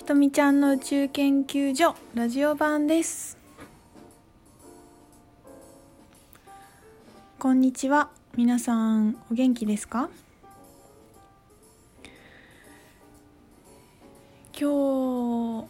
[0.00, 3.36] ひとみちゃんの宇宙研究所ラジオ版です。
[7.38, 8.08] こんにちは。
[8.34, 10.08] 皆さんお元気ですか？
[14.58, 15.66] 今日も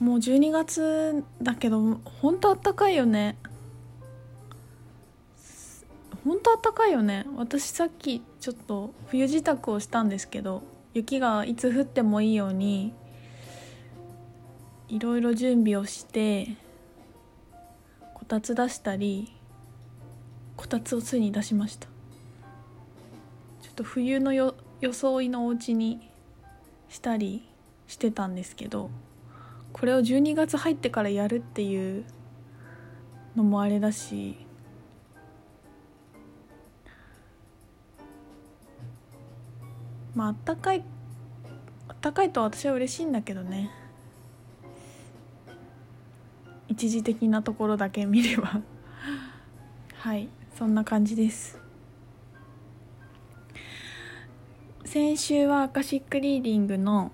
[0.00, 3.36] 12月だけど本当あったかいよね。
[6.24, 7.26] 本当あったかいよね。
[7.36, 10.62] 私さっきちょっと冬支度をしたんですけど
[10.94, 12.94] 雪がいつ降ってもいいように
[14.88, 16.56] いろいろ準備をして
[18.14, 19.32] こたつ出したり
[20.56, 21.88] こたつをついに出しました。
[23.62, 26.10] ちょっと冬のよ装いのお家に
[26.88, 27.46] したり
[27.86, 28.90] してたんですけど
[29.72, 32.04] これを12月入ってからやるっていう
[33.34, 34.36] のもあれだし
[40.14, 40.82] まああったかい
[41.88, 43.70] あったかいと私は嬉しいんだけどね。
[46.76, 48.60] 一時的なところだけ見れば。
[49.96, 51.58] はいそんな感じです。
[54.84, 57.12] 先週はアカシックリーディングの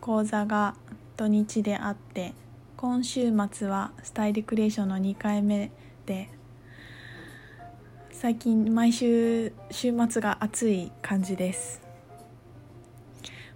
[0.00, 0.76] 講座が
[1.18, 2.32] 土日であって
[2.78, 5.70] 今週末はスタイルクリエーションの2回目
[6.06, 6.30] で
[8.12, 11.82] 最近毎週週末が暑い感じです。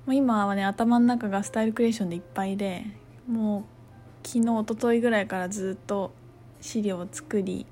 [0.05, 2.85] もう今はね頭の中がスタイルクリエーションでいっぱいで
[3.27, 3.80] もう
[4.23, 6.13] 昨日一昨日ぐらいからずっと
[6.61, 7.67] 資料を作り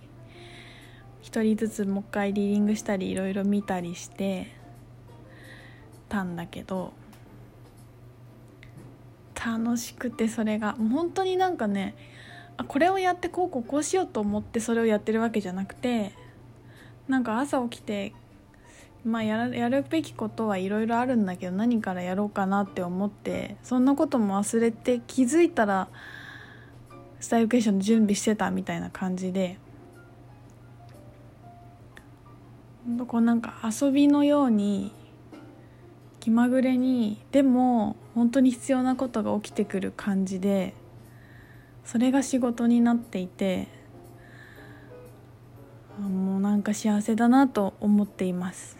[1.20, 4.48] 一人ずつもう一回リーディングしたりいろいろ見たりして
[6.08, 6.92] たんだけど
[9.34, 11.94] 楽しくてそれが本当になんかね
[12.56, 16.12] あこれをやってこうこうこうしようと思ってそれをやってるわけじゃなくて
[17.08, 18.12] なんか朝起きて
[19.04, 25.88] まあやるやるべきことはいろいろあるんだけど何からやろうかなって思ってそんなことも忘れて気づいたら
[27.20, 29.58] スタイルクエーションの準備してたみたいな感じで
[32.86, 34.92] ほんこうなんか遊びのように
[36.20, 40.74] 気まぐれにでも本当に必要なことが起きてくる感じで
[41.84, 43.68] それが仕事になっていて
[45.98, 48.76] もうなんか幸せだなと思っています。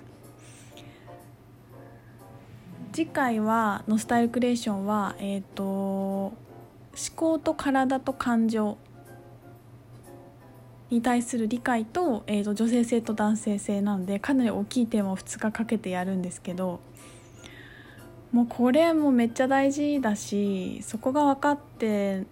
[2.93, 6.33] 次回はのスタイルクリエーションはえっ、ー、と
[6.99, 8.77] 思考と体と感情
[10.91, 16.81] に対する理解と,、えーと、女性性と男性性なのでかなり大きいテーマを2日かけてやるんですけど
[18.33, 22.25] もうこれもめっちゃ大事だしそこが分かって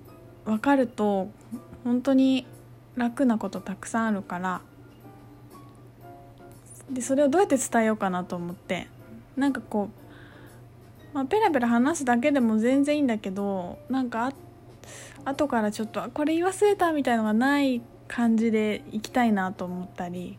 [0.44, 1.28] 分かると
[1.84, 2.47] 本当に
[2.97, 4.60] 楽なことたくさんあるから
[6.91, 8.88] でそれをどうやって伝えようかなと思って
[9.37, 9.91] なんかこ
[11.12, 14.46] う、まあ、ペラペラ話すだけでも全然いいんだけどなんかあって
[15.27, 20.39] 後からちょっとこれ言い忘れたみたいのがない感じでいきたいなと思ったり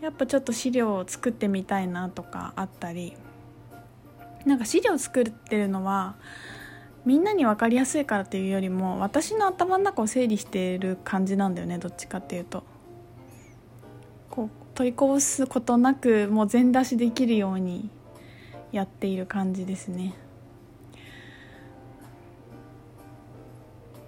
[0.00, 3.16] やっぱちょっと資料を作ってみたいなとかあったり
[4.44, 6.16] なんか資料作ってるのは
[7.04, 12.64] みんなに分かりやすいからっていうよりも私の頭の中を整理している感じなんだよねどっちかっていうと。
[14.28, 17.90] こう取りこぼすことなくもう全出しできるように
[18.70, 20.14] やっている感じですね。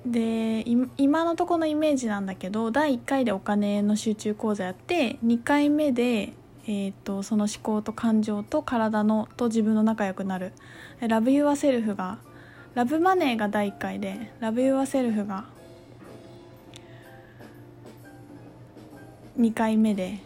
[0.07, 0.65] で
[0.97, 6.33] 今のところのイメージなんだけど第1回でお金の集中講座やって2回目で、
[6.67, 10.53] えーと、その思考と感情と体のと自分の仲良くなる
[11.07, 12.19] 「love yourself」が
[12.75, 15.45] love money が第1回で love yourself が
[19.39, 20.19] 2回目で。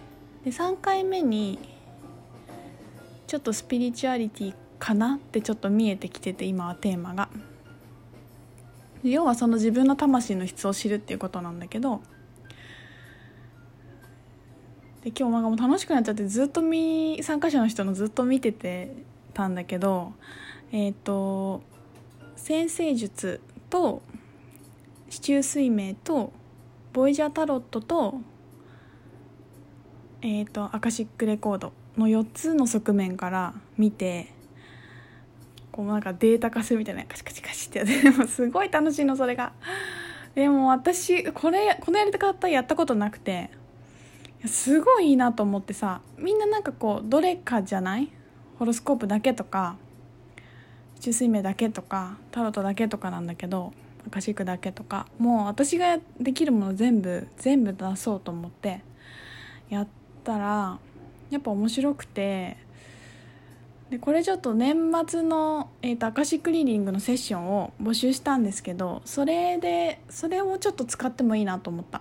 [0.44, 1.58] で3回目に
[3.26, 7.28] ちょっとスピリチュアリティかなってちょっと見えてきてて今はテーマが。
[9.10, 12.02] 要はその自分の魂の質を知るっていうことなんだけど
[15.02, 18.94] で今日も楽しくなっちゃってずっと見参加者の人のずっと見てて
[19.34, 20.14] たんだけど
[20.72, 21.62] えっ、ー、と
[22.36, 23.40] 先生術
[23.70, 24.02] と
[25.10, 26.32] 四柱推命と
[26.92, 28.20] ボイジャータロットと
[30.26, 34.33] えーと、アカシックレコードの4つの側面から見て
[35.74, 39.52] こうなんかデータ化するみたいなカチカチカチってやってもすごい楽しいのそれが。
[40.36, 43.50] でも私これこのやり方やったことなくて
[44.46, 48.08] すごいいいなと思ってさみんななんかこうどれかじゃない？
[48.60, 49.74] ホロスコープだけとか
[51.00, 53.72] 中水明だけとかタロットだけとかなんだけど
[54.06, 58.82] アカシックだけとかもう私ができるもの全部全部出そうと思って
[59.70, 59.88] やっ
[60.22, 60.78] たら
[61.30, 62.56] やっぱ面白くて
[63.90, 64.76] でこれちょっと年
[65.06, 72.00] 末の、えーと、アカシックリーディングのセッションを募集したんですけどそれでそれをちょっと使ってもいいなと思った。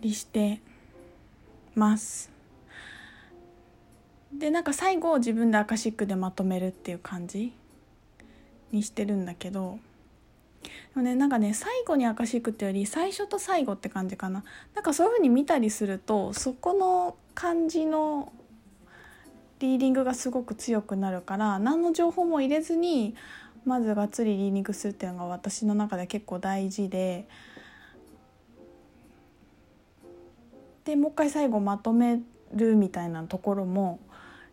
[0.00, 0.60] りして
[1.74, 2.30] ます。
[4.32, 7.52] でなんか最後自分でアカシックでまとめるっていう感じ
[8.70, 9.78] にしてるんだけど
[10.62, 14.44] でもねなんかね最後にアカシックってより最初と最後って感じかな。
[14.74, 18.32] なんかそういう風に見たりするとそこの感じの
[19.60, 23.14] リーディングがすごく強くなるから何の情報も入れずに
[23.64, 27.28] まずがっつりリーディングするっていうのが私の中で結構大事で
[30.84, 32.20] でもう一回最後まとめ
[32.54, 33.98] るみたいなところも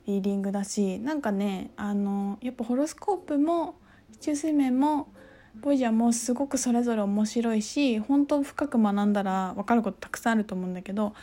[0.07, 3.75] リーディングだしなんかねあのやっぱホロスコープも
[4.19, 5.13] 中水面も
[5.61, 11.13] ボイジャーもすごくそれぞれ面白いし本当深く学んだら分かることたくさんあると思うんだけど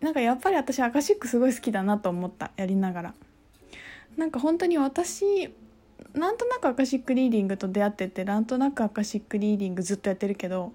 [0.00, 3.14] なんかやっぱり私アカシックすごい好きだなと思ったやりながら。
[4.16, 5.54] なんか本当に私
[6.14, 10.72] なんとなくアカシックリーディングと出会っててなんとなくアカシックリーディングずっとやってるけど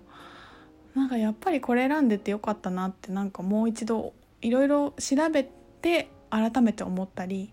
[0.95, 5.49] なんかやっぱりこれ選んでてよかったなってなんかもう一度いろいろ調べ
[5.81, 7.51] て改めて思ったり。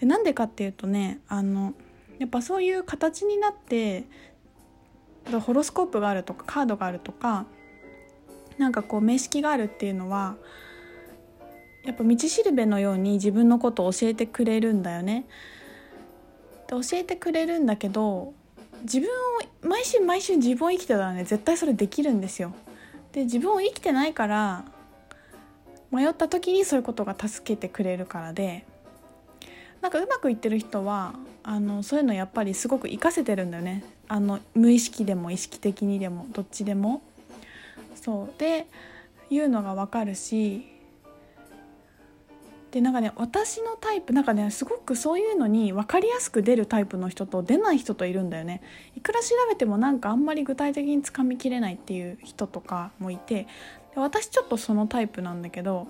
[0.00, 1.74] でなんでかっていうとねあの
[2.18, 4.04] やっぱそういう形になって
[5.44, 7.46] ホロスコープがあるとかカードがあるとか
[8.58, 10.36] なんかこう名式があるっていうのは
[11.86, 15.26] やっぱ道しるべのように自分のことを教えてくれるんだよね。
[16.66, 18.34] で教えてくれるんだけど
[18.82, 22.54] 自分を毎週毎週自分を生きてたらね絶対それできるんですよ。
[23.12, 24.64] で自分を生きてないから
[25.90, 28.66] 迷った時にそういうことが助けてくれるからで
[29.80, 37.02] なんかうまくいってる人はあのそういうのやっぱりすごく活かせてるんだよねあの無意識でも意識的にでもどっちでも。
[38.06, 38.66] そうで
[39.30, 40.64] いうのが分かるし
[42.70, 48.60] でなんかね私のタイプなんかねすごくそういうのに分かりやすく出るタイプの人と出ない人といるんだよね。
[48.96, 53.46] いくら調べてもなんかあんまり具体的につかみきれないっていう人とかもいて
[53.94, 55.86] で私ちょっとそのタイプなんだけど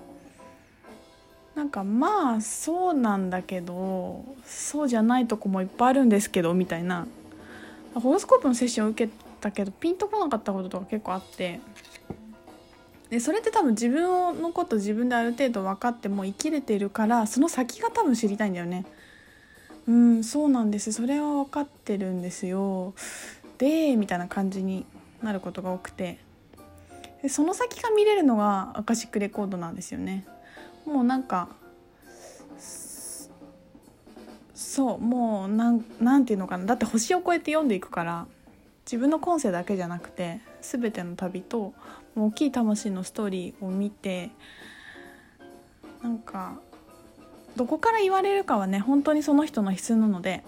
[1.55, 7.07] なんかまあそうなんだけどそうじゃないとこもいっぱいあるんですけどみたいな。
[7.95, 11.59] ホロスコープのセッションを受けたけどピンとこなかったこととか結構あって。
[13.09, 18.85] でそれって多分自分のこと自分である程度分かっても生きれてるからその先が多分知りたいんだよね。
[19.87, 20.91] うんそうなんです。
[20.91, 22.93] それは分かってるんですよ。
[23.57, 24.85] でみたいな感じに
[25.23, 26.19] なることが多くて。
[27.21, 30.25] でその先が見れるのがアカシックレコードなんですよね。
[30.85, 31.49] もうなんか
[34.53, 36.65] そうもうなんなんていうのかな。
[36.65, 38.27] だって星を越えて読んでいくから
[38.87, 41.73] 自分の今世だけじゃなくて全ての旅と
[42.15, 44.31] 大きい魂のストーリーを見て
[46.01, 46.57] なんか
[47.57, 50.41] どこから言われるかはね本当にその人の必須なので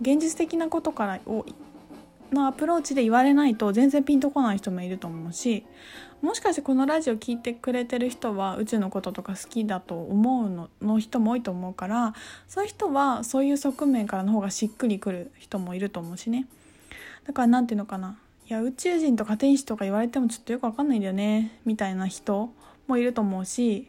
[0.00, 1.46] 現実的なことからを
[2.32, 5.64] のアプローチで言われないと全然ピンとこない人もいると思うし
[6.22, 12.14] もしかしてこのラジオ聞いてくれてる人は宇宙のこととか好きだと思うのの人も多いと思うから
[12.46, 16.46] そういう人はそういう側面からの方がしっくりくる人もいると思うしね。
[17.24, 18.18] だから何て言うのかな。
[18.46, 21.60] いや宇宙人とか天使とか言われてもちょっとよく分かんないんだよね。
[21.64, 22.52] みたいな人
[22.86, 23.88] もいると思うし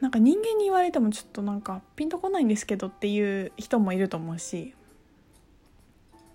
[0.00, 4.74] なんか人間に言われてもちょっとなんかピンとこないんですけどっていう人もいると思うし。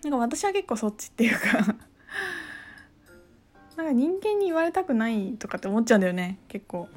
[0.04, 1.60] なんか私は結構そっちっていうか
[3.78, 6.90] なんか人間に言われたくないとかって思っちゃうんだよね結構。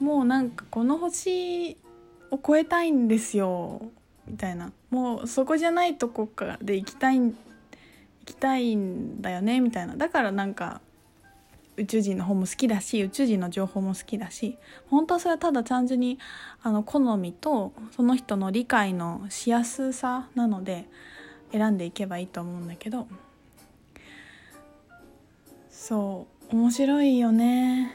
[0.00, 1.76] もうなんかこの星
[2.30, 3.90] を超えたいんですよ
[4.26, 4.72] みたいな。
[4.90, 7.36] もうそこじゃないとこかで行きたいん
[8.32, 9.96] きたいんだよねみたいな。
[9.96, 10.80] だからなんか
[11.76, 14.58] 宇宙人の方も好きだし宇宙人の情報も好きだし
[14.88, 16.18] 本当はそれはただ単純に
[16.62, 20.86] あの好みとその人の理解のしやすさなので
[21.52, 23.06] 選んでいけばいいと思うんだけど。
[25.70, 27.92] そう面白いよね。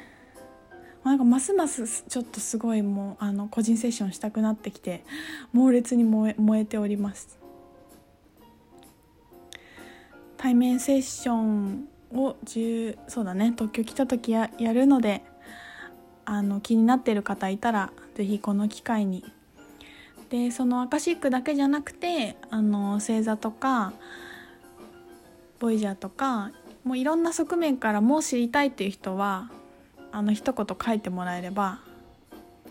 [1.04, 5.04] なんかますますちょっとすごいもうあの個人セッションしたくなってきて
[5.52, 7.43] 猛烈に燃え燃えております。
[10.44, 15.24] 対面セッションを10そうだね特許来た時ややるので
[16.26, 19.24] あの気になってる方いたら是非この機会に。
[20.30, 23.94] でそのアカシックだけじゃなくてあの星座とか
[25.60, 26.52] ボイジャーとか
[26.84, 29.50] もういろんな側面からもう知りたいっていう人は
[30.12, 31.80] あの一言書いてもらえれば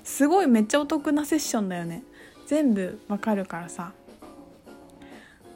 [0.05, 2.02] すごいめっちゃお得なセッションだよね。
[2.47, 3.93] 全部わかるからさ。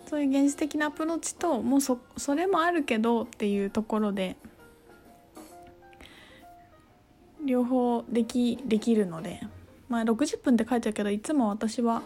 [0.09, 4.37] そういう現実的なアプローチともうそそれもあるけどっていうところで
[7.45, 9.41] 両方できできるので
[9.89, 12.03] まあ60分って書いてあるけどいつも私は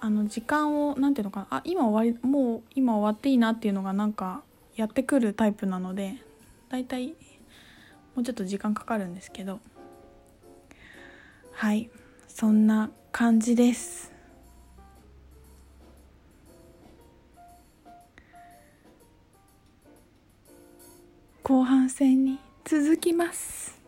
[0.00, 4.42] あの時間を何ていうのかなあ今終わりもう今終わっていいなっていうのがなんか
[4.76, 6.16] やってくるタイプなので
[6.68, 7.08] だいたい
[8.14, 9.60] もうちょっと時間かかるんですけど。
[11.52, 11.90] はい
[12.26, 14.11] そんな感じです。
[21.44, 23.81] 後半戦に続きます。